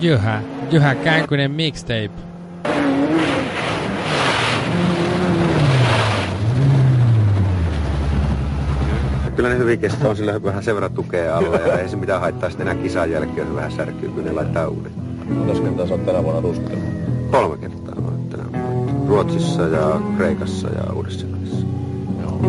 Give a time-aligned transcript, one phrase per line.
[0.00, 2.10] Jyhä, Jyhä Känkynen mixtape.
[9.36, 12.20] Kyllä ne hyvin kestää, on sillä vähän sen verran tukea alla ja ei se mitään
[12.20, 14.92] haittaa sitten enää kisan jälkeen, jos vähän särkyy, kun ne laittaa uuden.
[15.28, 16.84] Monta kertaa sä oot tänä vuonna ruskellut?
[17.30, 19.08] Kolme kertaa olen tänä vuonna.
[19.08, 21.26] Ruotsissa ja Kreikassa ja uudessa
[22.20, 22.40] Joo.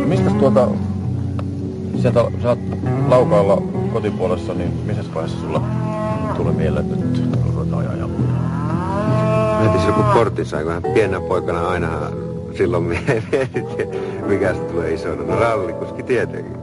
[0.00, 0.68] Ja mistä tuota,
[2.02, 2.58] sieltä sä oot
[3.08, 5.77] laukaalla kotipuolessa, niin missä vaiheessa sulla
[6.38, 8.08] tulee mieleen, että nyt ruvetaan ajaa ja
[9.62, 11.88] Heti silloin kun hän pienenä poikana aina
[12.56, 13.48] silloin mietin,
[14.26, 15.22] mikä se tulee isona.
[15.22, 16.57] No rallikuski tietenkin.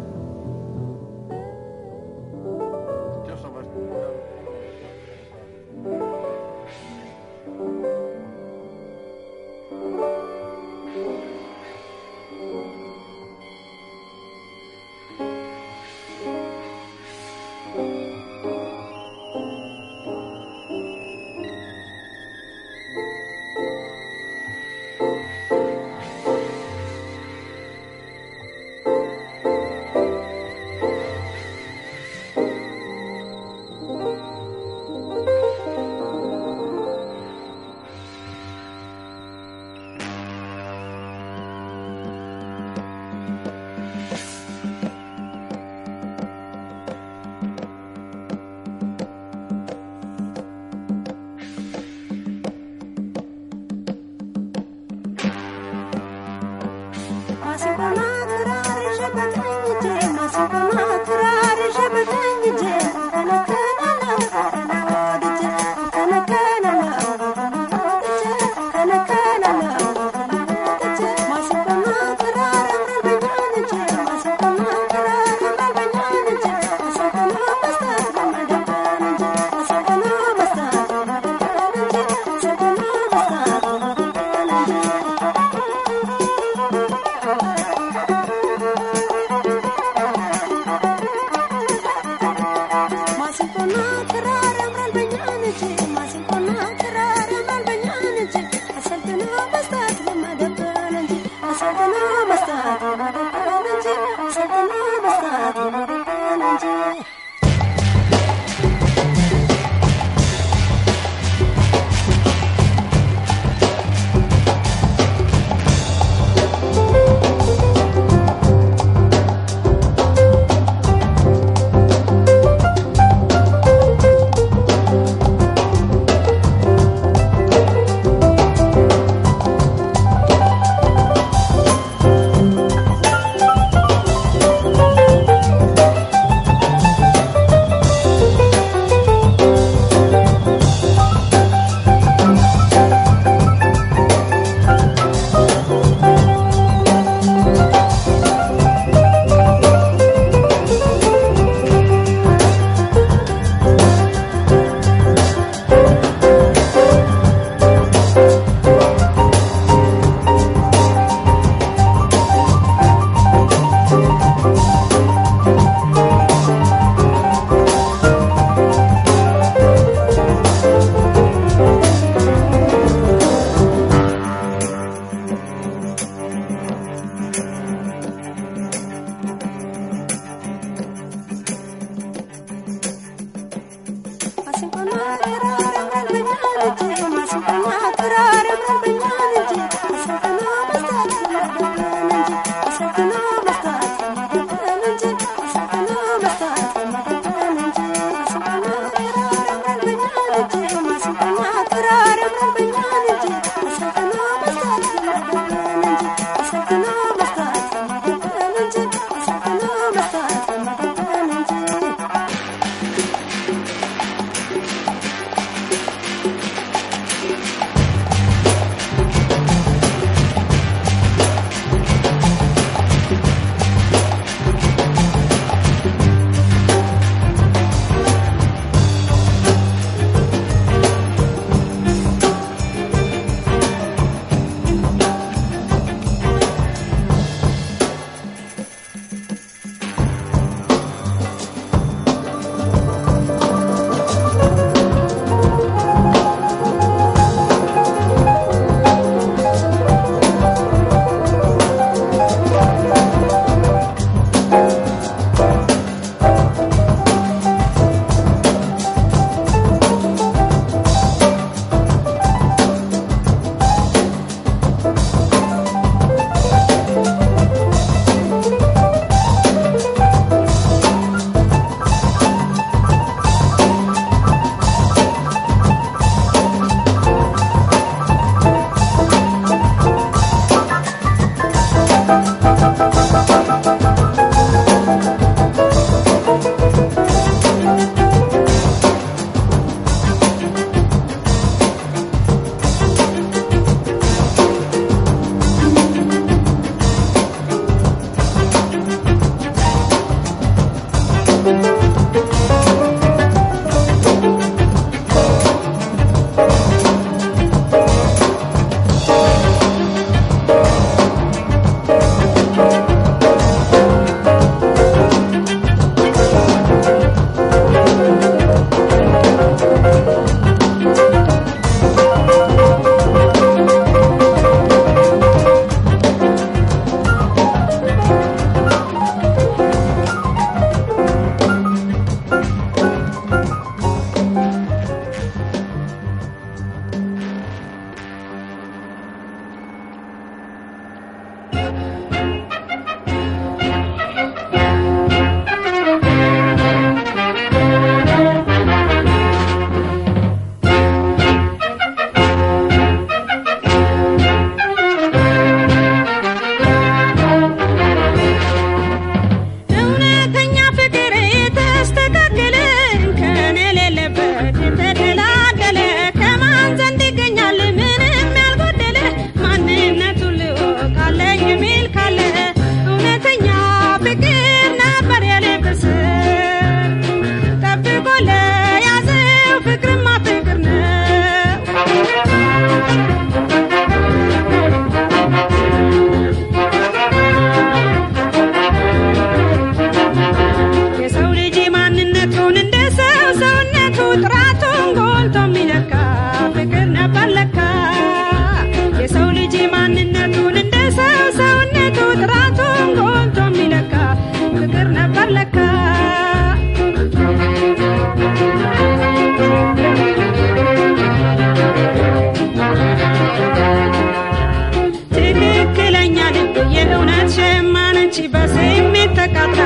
[416.85, 417.35] ስለሆነች
[417.73, 419.57] ማን እንጂ በስሜት ተቃታ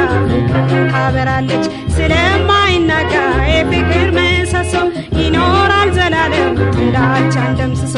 [0.92, 3.14] ታበራለች ስለማይናጋ
[3.50, 4.74] የፍቅር ምሰሶ
[5.20, 7.96] ይኖራል ዘላለም ጥላቻን ደምስሶ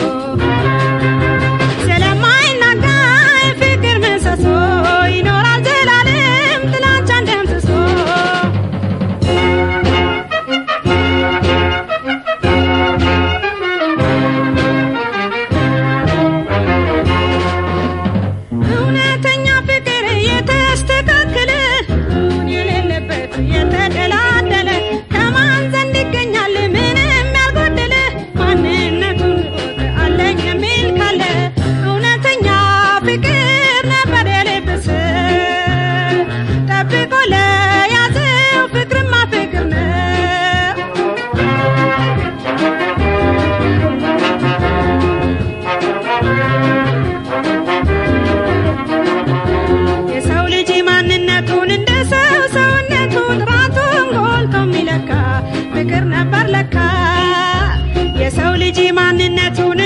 [59.01, 59.80] man in that tuna.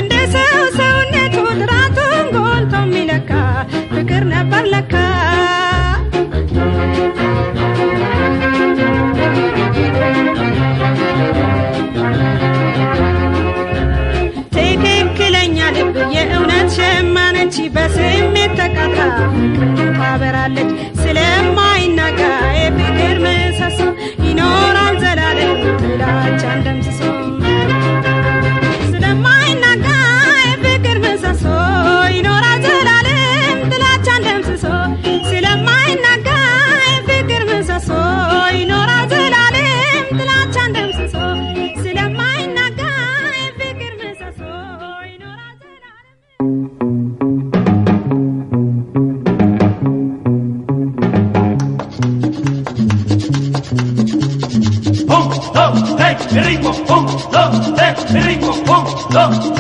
[59.16, 59.55] go.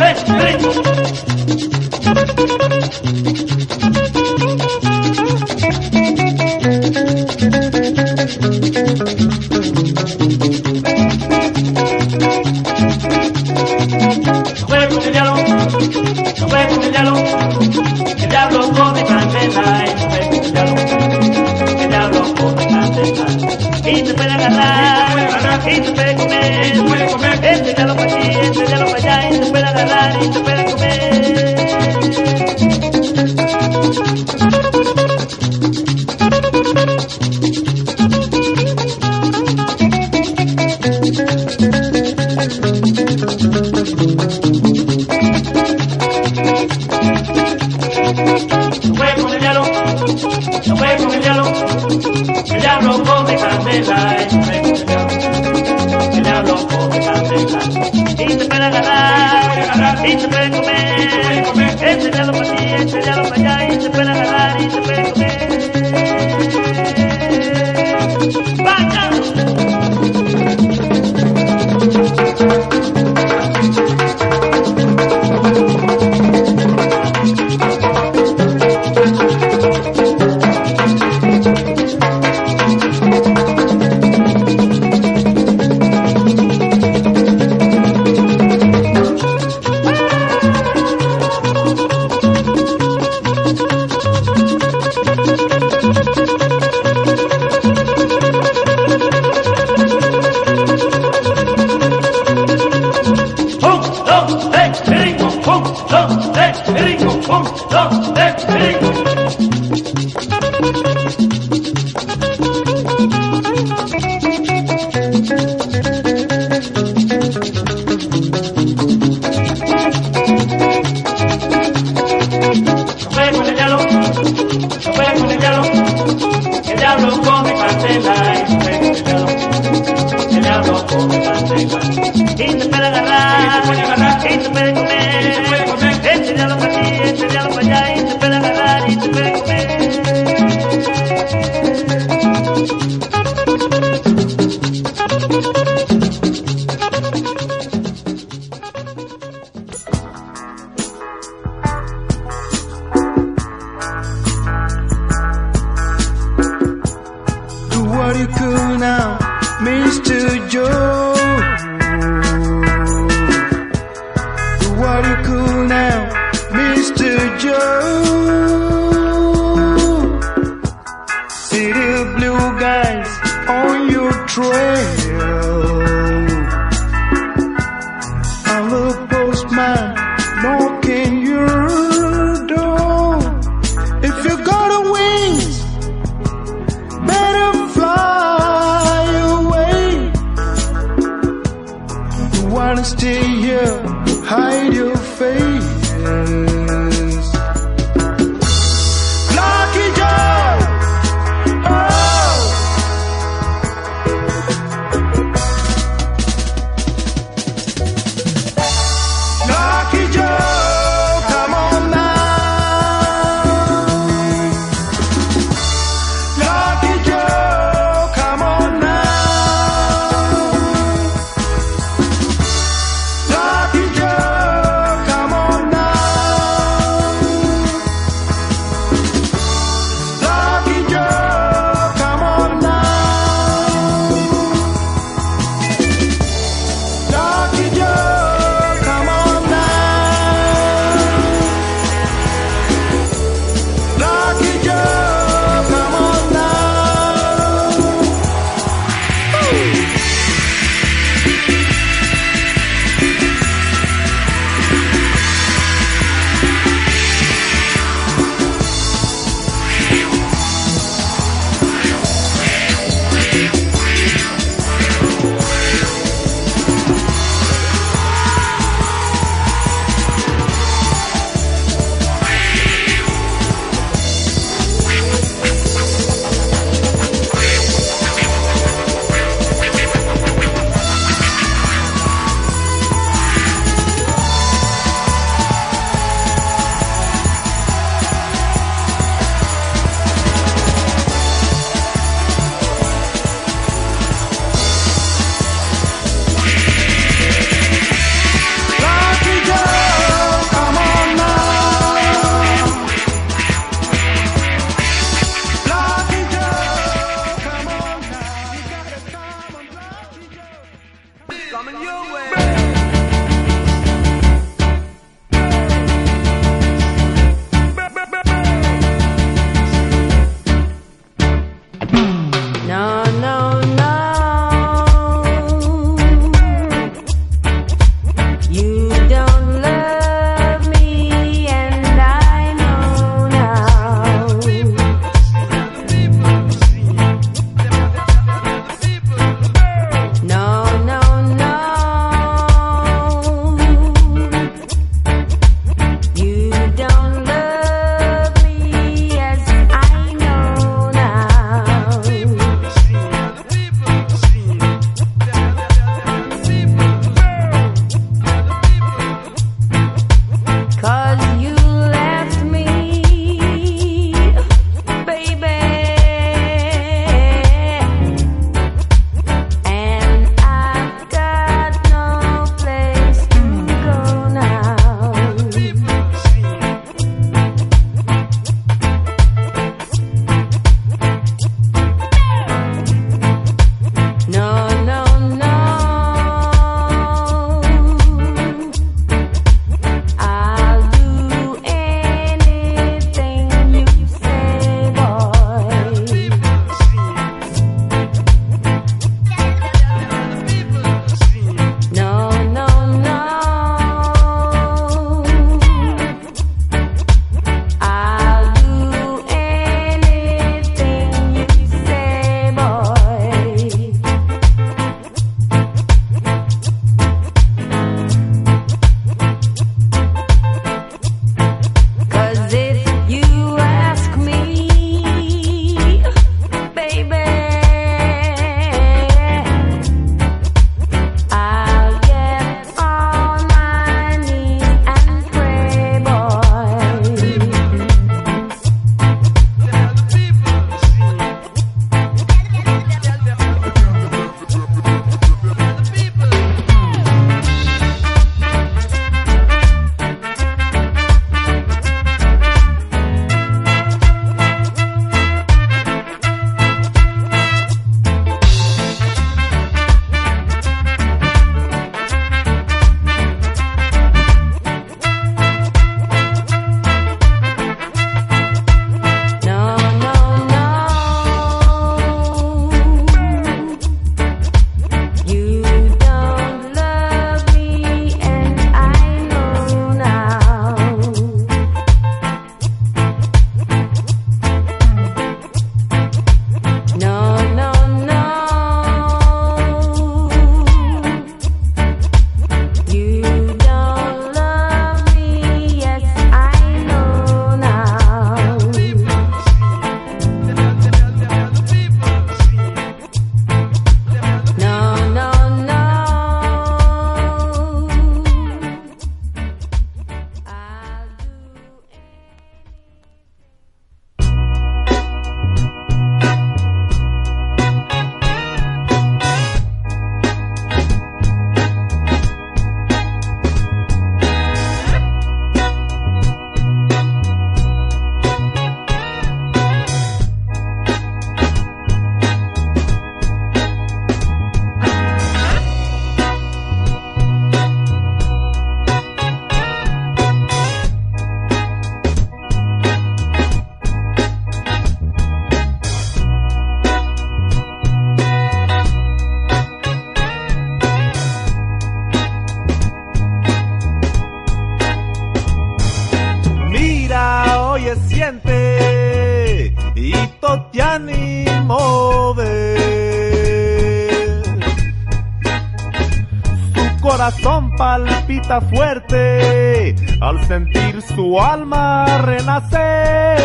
[570.21, 573.39] al sentir su alma renacer.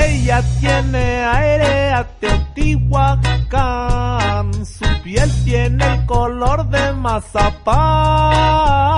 [0.00, 8.95] Ella tiene aire a Teotihuacán, su piel tiene el color de mazapán.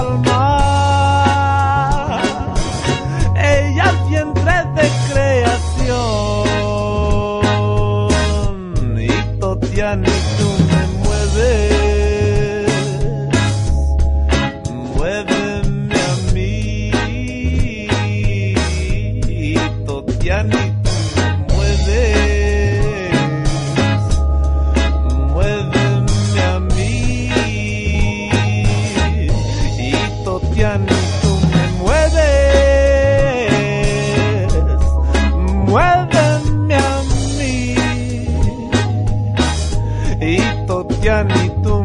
[0.00, 0.29] alma.
[40.84, 41.79] pianito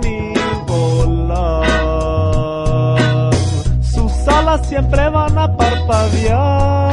[0.00, 0.14] ti.
[3.94, 6.92] Sus alas siempre van a parpadear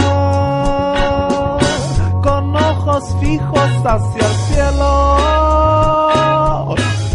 [2.24, 5.16] con ojos fijos hacia el cielo,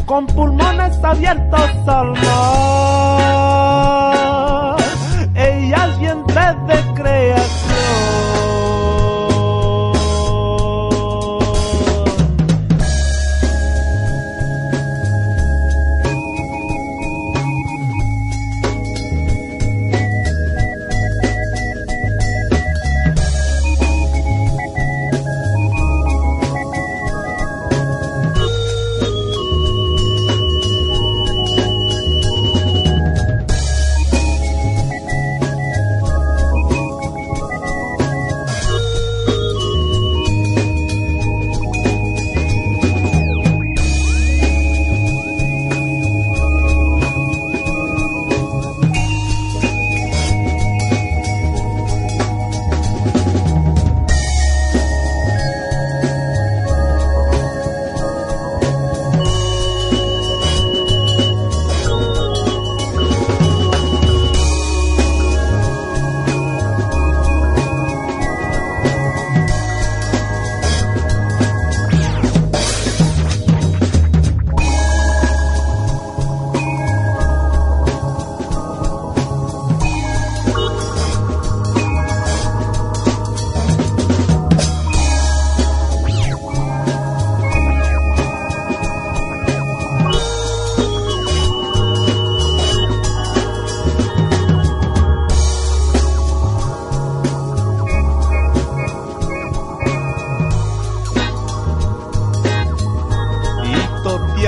[0.06, 3.45] con pulmones abiertos al mar.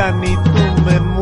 [0.06, 1.17] ni tu memoria.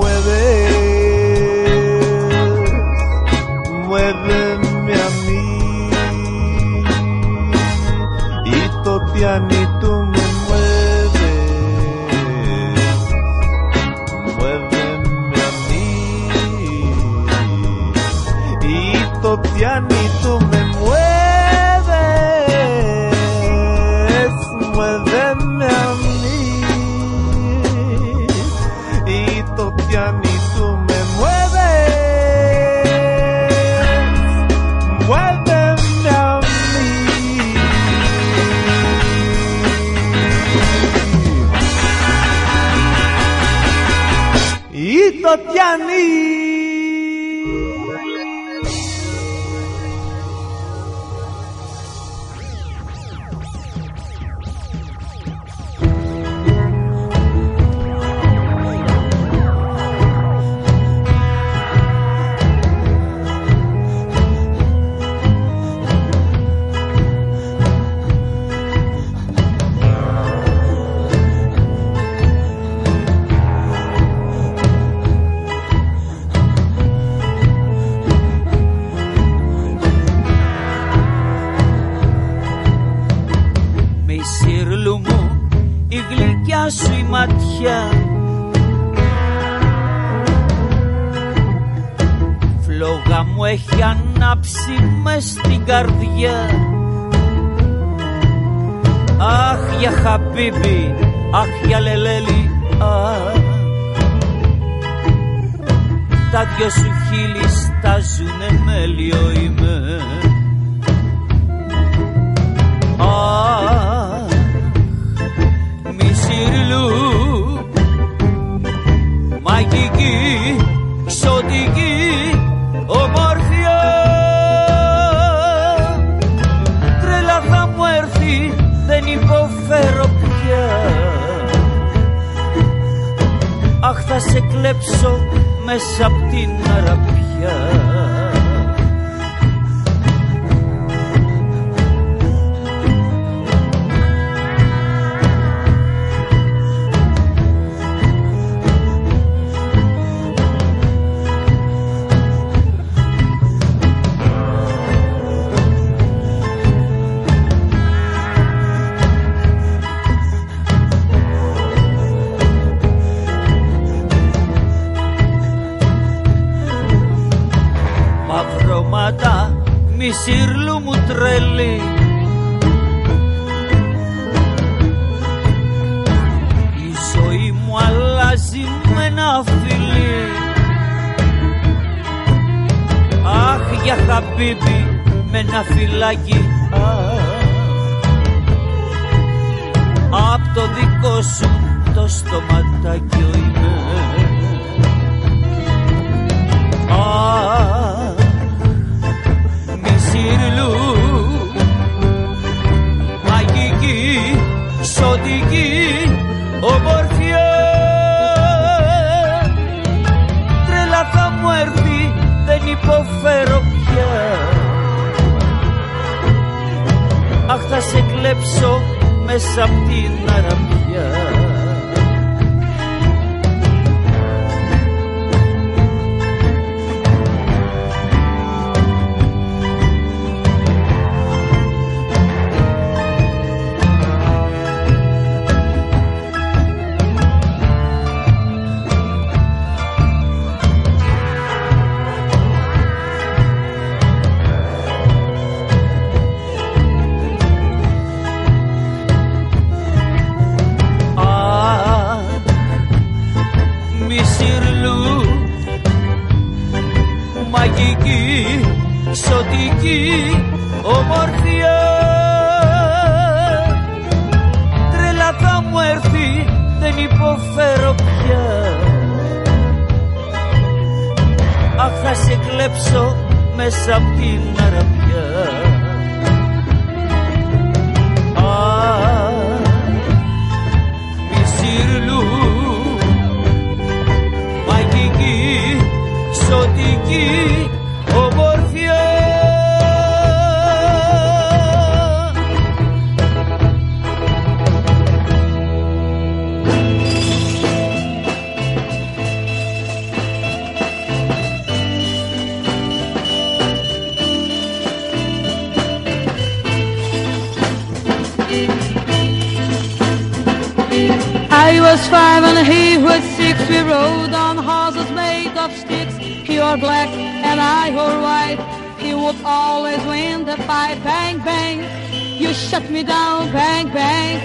[322.76, 323.50] Shut me down.
[323.52, 324.36] Bang, bang.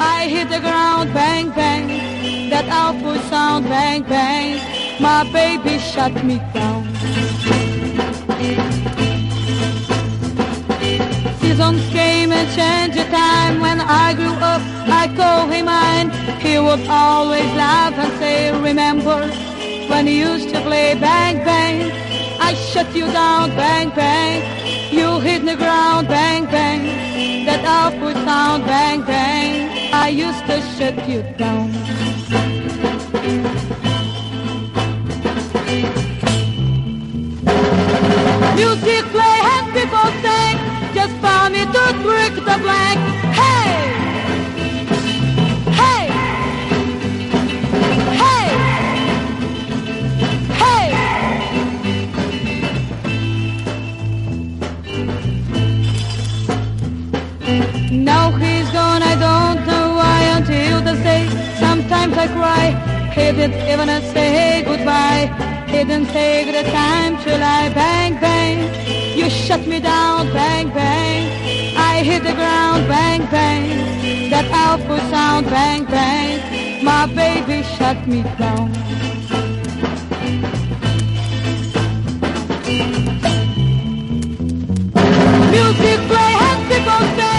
[0.00, 1.12] I hit the ground.
[1.12, 1.88] Bang, bang.
[2.50, 3.64] That awful sound.
[3.68, 4.50] Bang, bang.
[5.00, 6.82] My baby shut me down.
[11.40, 13.60] Seasons came and changed the time.
[13.60, 14.62] When I grew up,
[15.00, 16.08] I called him mine.
[16.44, 18.36] He would always laugh and say,
[18.68, 19.20] remember
[19.90, 21.76] when you used to play bang bang.
[22.48, 24.38] I shut you down, bang bang.
[24.98, 26.21] You hit the ground, bang
[27.92, 29.92] awful sound, bang bang.
[29.92, 31.70] I used to shut you down.
[38.56, 40.56] Music play and people sing
[40.94, 43.00] Just for me to break the blank!
[43.34, 43.51] Hey!
[61.92, 62.66] Sometimes I cry.
[63.16, 65.24] He didn't even say goodbye?
[65.66, 67.70] He didn't take the time to lie.
[67.74, 68.58] Bang, bang,
[69.18, 70.32] you shut me down.
[70.32, 71.22] Bang, bang,
[71.76, 72.88] I hit the ground.
[72.88, 75.46] Bang, bang, that awful sound.
[75.46, 78.68] Bang, bang, my baby shut me down.
[85.54, 87.31] Music play and people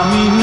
[0.00, 0.39] caminho.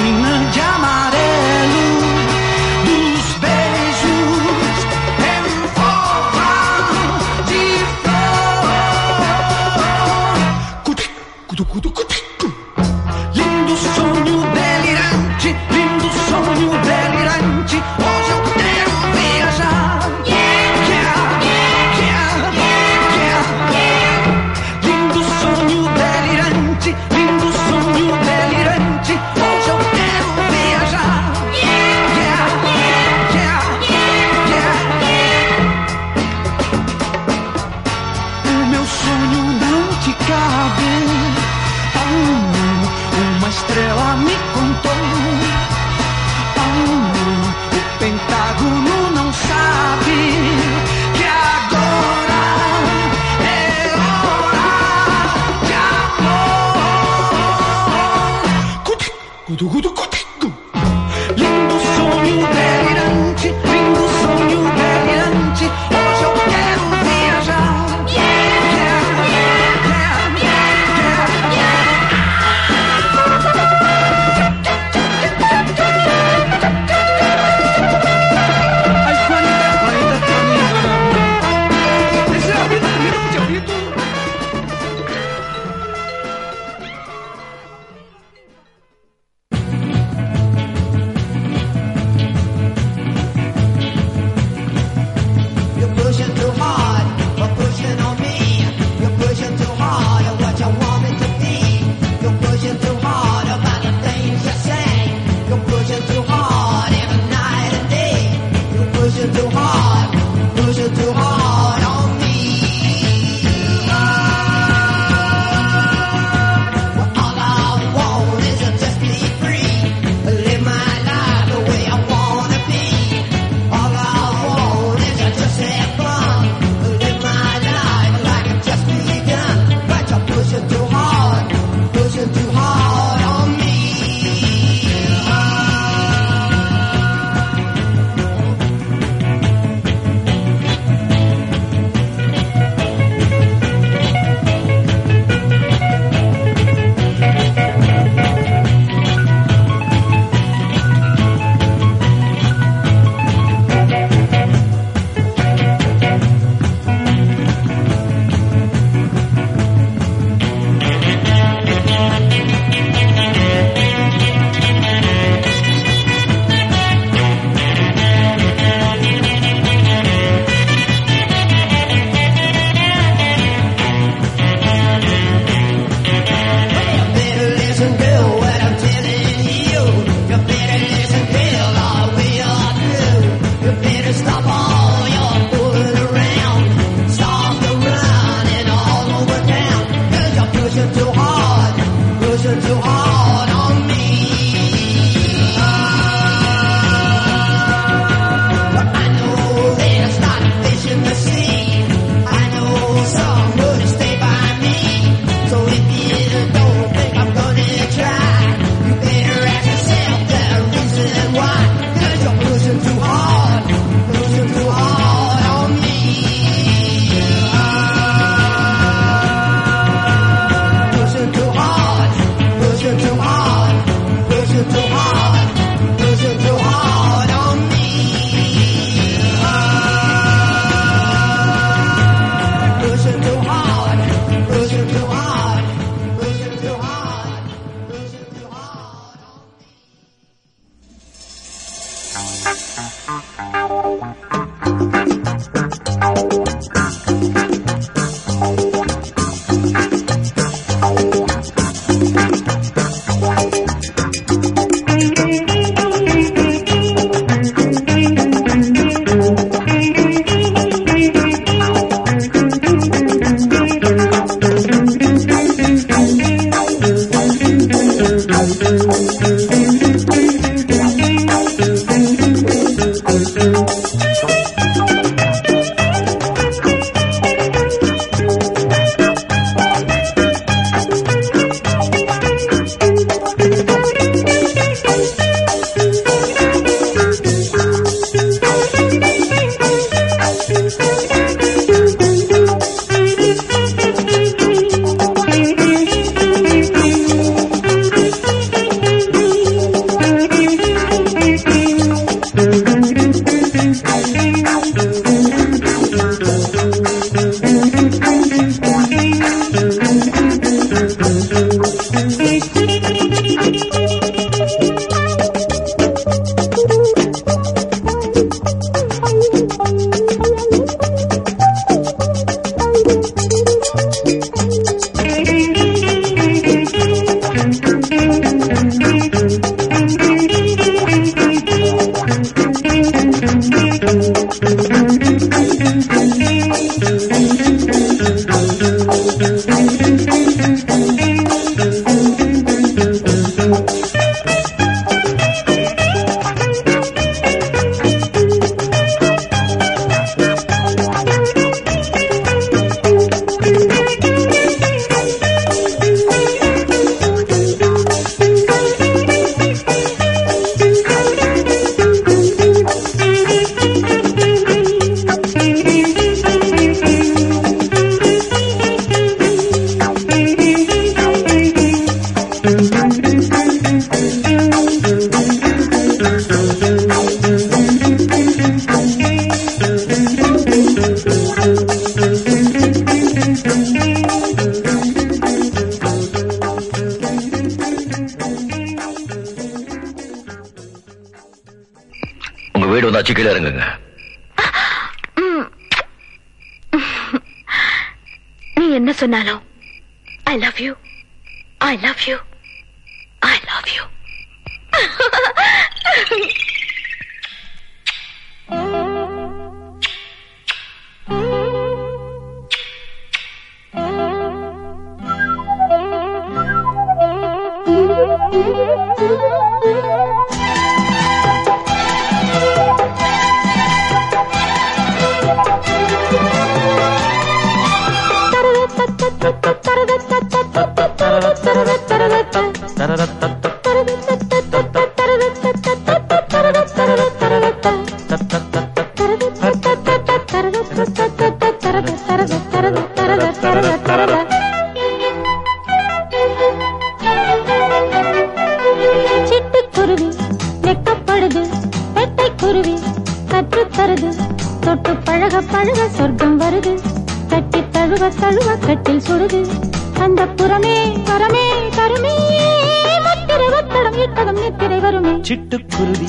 [465.78, 466.07] சிட்டுக்குருவி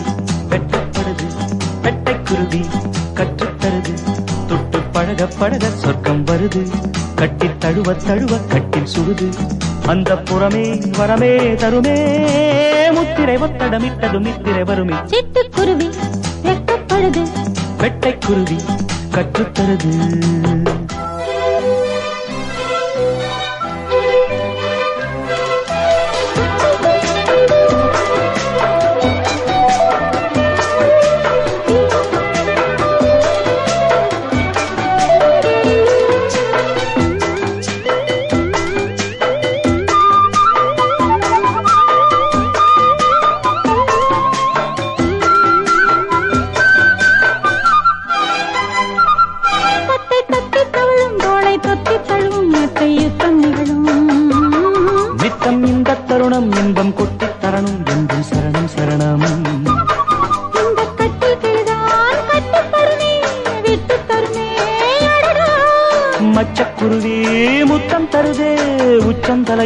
[0.50, 1.26] வெட்டப்படுது
[1.84, 2.60] வெட்டைக்குருவி
[3.18, 3.92] கற்றுத்தருது
[4.48, 6.62] தொட்டு பழக பழக சொர்க்கம் வருது.
[7.14, 9.28] கட்டி தழுவ தழுவ கட்டில் சுடுது
[9.86, 10.64] அந்த புறமே
[10.98, 11.96] வரமே தருமே.
[12.96, 14.96] முத்திரை ஒத்தடமிட்டதும் நித்திரை வருமே.
[15.12, 15.88] சிட்டுக்குருவி
[16.46, 17.24] வெக்கப்படுது
[17.82, 18.58] வெட்டைக்குருவி
[19.16, 19.92] கற்றுத்தருது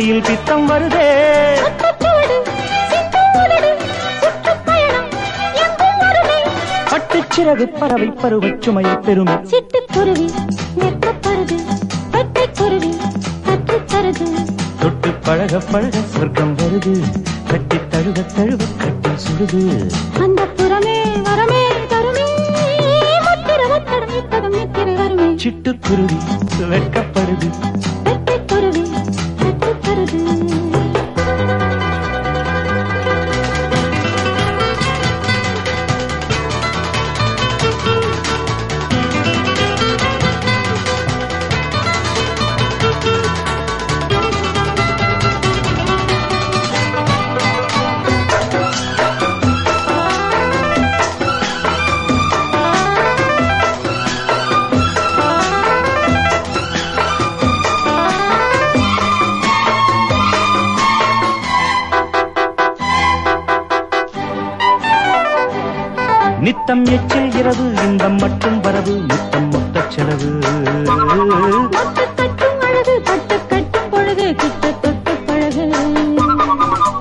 [0.02, 1.08] மூளையில் பித்தம் வருதே.
[6.90, 9.34] பட்டுச்சிறகு பறவை பருவச் சுமையை பெருமை.
[9.50, 10.26] சிட்டுக்குருவி
[10.80, 11.58] நெற்பருது
[12.12, 12.90] பட்டைக்குருவி
[13.46, 14.26] கற்றுத்தருது
[14.80, 16.94] தொட்டு பழக பழக சொர்க்கம் வருது.
[17.50, 19.62] கட்டி தழுவ தழுவ கட்டி சுடுது.
[20.20, 20.98] அந்த புறமே
[21.28, 22.30] வரமே தருமே.
[25.42, 26.18] சிட்டுக்குருவி
[26.68, 27.01] வெட்க
[66.64, 70.28] முத்தம் எச்சில் இரவு இன்பம் மட்டும் வரவு முத்தம் மொத்த செலவு.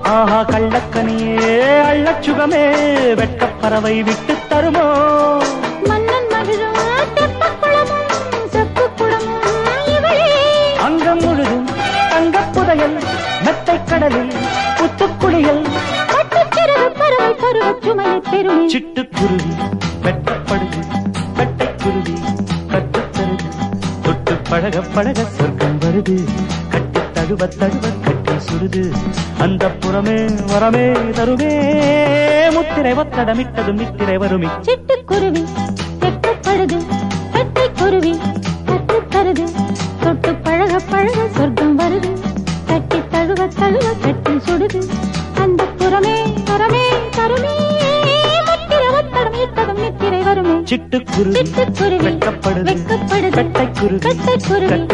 [0.04, 1.54] ஆஹா கள்ளக்கனியே
[1.92, 2.64] அள்ளச்சுகமே
[3.14, 4.88] வெட்டப்பறவை விட்டு தருமோ?
[18.32, 18.68] பெருமை.
[18.68, 19.54] சிட்டுக்குருவி
[20.04, 20.82] வெட்டப்படுது.
[21.38, 22.16] வெட்டைக்குருவி
[22.68, 23.50] கற்றுத்தருது
[24.02, 26.24] தொட்டு பழக பழக சொர்க்கம் வருது.
[26.70, 28.94] கட்டி தழுவ தழுவ கட்டி சுடுது
[29.40, 31.52] அந்த புறமே வரமே தருமே.
[32.52, 34.50] முத்திரை ஒத்தடமிட்டதும் நித்திரை வருமி.
[51.42, 52.74] வெட்டக்குருவி வெட்டப்படுது
[53.38, 54.02] வெட்டக்குருவி.
[54.08, 54.91] வெட்டக்குருவி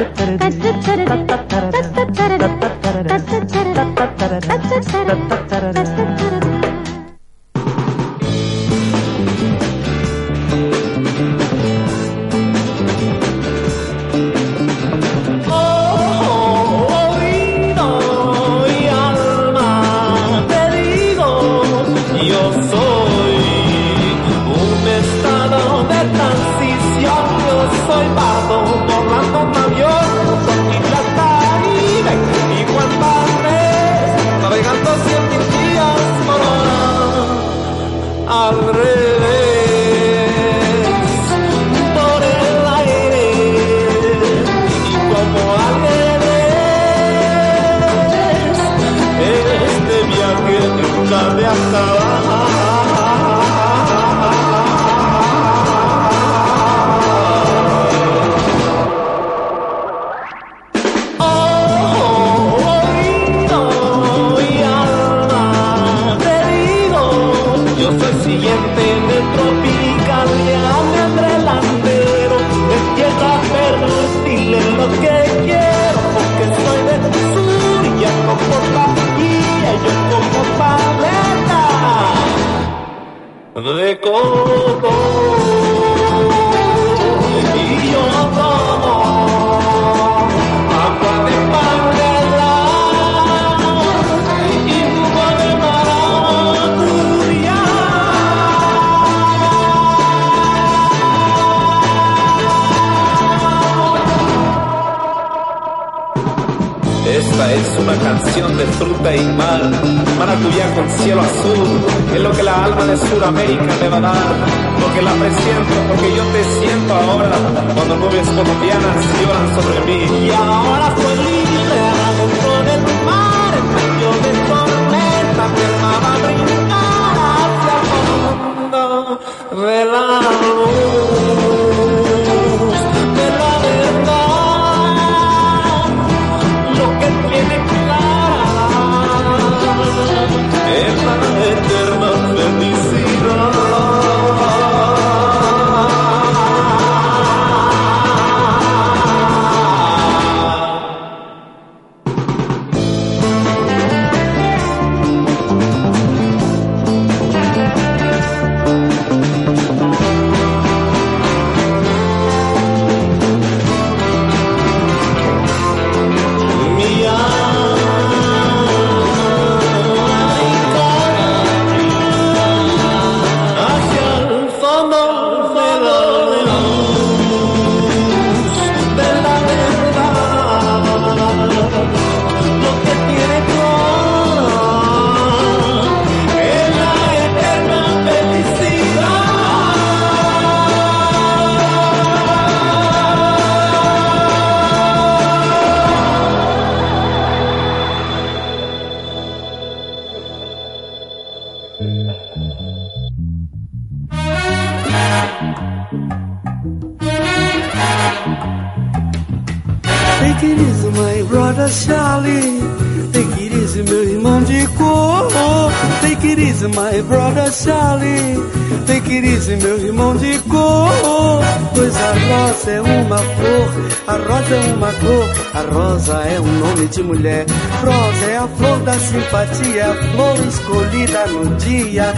[226.98, 227.45] de mulher.
[227.84, 232.14] Rosa é a flor da simpatia, a flor escolhida no dia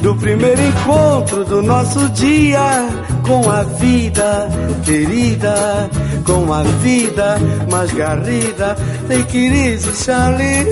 [0.00, 2.88] do primeiro encontro do nosso dia
[3.26, 4.48] com a vida
[4.84, 5.90] querida,
[6.24, 7.38] com a vida
[7.70, 8.74] mais garrida.
[9.06, 10.64] Take it easy, Charlie.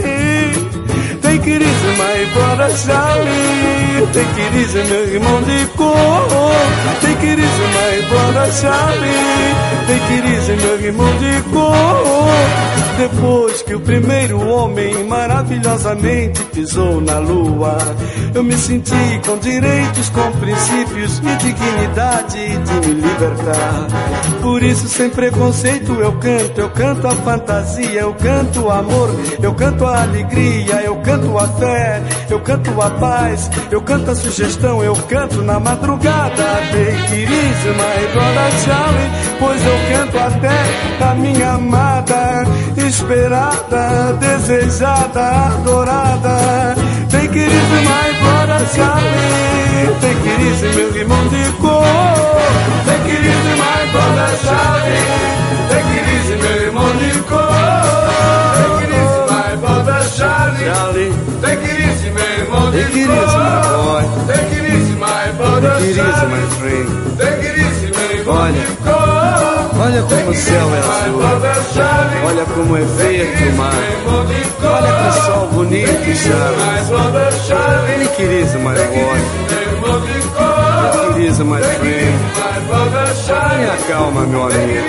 [1.21, 4.07] Take it easy, my brother Charlie.
[4.13, 6.29] Take it easy, meu irmão de cor.
[7.03, 9.71] Take it easy, my brother Charlie.
[9.87, 12.80] Take it easy, meu irmão de cor.
[13.01, 17.79] Depois que o primeiro homem maravilhosamente pisou na lua,
[18.35, 23.87] eu me senti com direitos, com princípios e dignidade de me libertar.
[24.43, 29.09] Por isso, sem preconceito, eu canto, eu canto a fantasia, eu canto o amor,
[29.43, 34.15] eu canto a alegria, eu canto a fé, eu canto a paz, eu canto a
[34.15, 36.45] sugestão, eu canto na madrugada.
[36.71, 42.45] Take it easy, my brother pois eu canto até a minha amada,
[42.77, 45.21] esperada, desejada,
[45.55, 46.50] adorada.
[47.09, 51.85] Take it easy, my brother Charlie, take it easy, meu irmão de cor.
[52.87, 55.07] Take it easy, my brother Charlie,
[55.71, 57.51] take it easy, meu irmão de cor.
[58.57, 61.13] Take it easy, my brother Charlie, Charlie.
[61.41, 64.03] take it easy, meu irmão de Take it easy, my boy.
[64.27, 66.31] Take it easy, my brother Take it easy, Charlie.
[66.31, 66.89] my friend.
[67.19, 68.65] Take it easy, meu Olha,
[69.83, 71.21] olha como o céu é azul.
[72.27, 73.73] Olha como é verde o mar.
[74.63, 76.09] Olha que sol bonito,
[78.31, 79.19] easy, my boy.
[80.93, 82.19] Take it easy, my friend.
[83.27, 84.87] Tenha calma, meu amigo.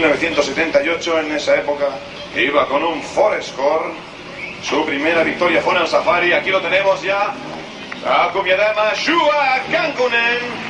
[0.00, 1.88] 1978, en esa época,
[2.34, 3.92] iba con un Forescore.
[4.62, 6.32] Su primera victoria fue en el Safari.
[6.32, 7.34] Aquí lo tenemos ya.
[8.06, 10.69] Akumiadama Shua Kankunen.